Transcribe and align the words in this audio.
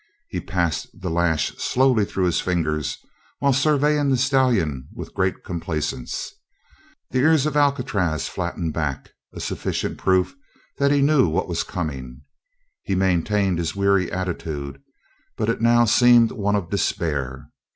He 0.29 0.39
passed 0.41 0.87
the 0.99 1.11
lash 1.11 1.55
slowly 1.59 2.05
through 2.05 2.23
his 2.25 2.41
fingers, 2.41 2.97
while 3.37 3.53
surveying 3.53 4.09
the 4.09 4.17
stallion 4.17 4.87
with 4.95 5.13
great 5.13 5.43
complacence. 5.43 6.33
The 7.11 7.19
ears 7.19 7.45
of 7.45 7.55
Alcatraz 7.55 8.27
flattened 8.27 8.73
back, 8.73 9.11
a 9.31 9.39
sufficient 9.39 9.99
proof 9.99 10.33
that 10.79 10.89
he 10.89 11.03
knew 11.03 11.27
what 11.29 11.47
was 11.47 11.61
coming; 11.61 12.23
he 12.81 12.95
maintained 12.95 13.59
his 13.59 13.75
weary 13.75 14.11
attitude, 14.11 14.81
but 15.37 15.49
it 15.49 15.61
now 15.61 15.85
seemed 15.85 16.31
one 16.31 16.55
of 16.55 16.71
despair. 16.71 17.51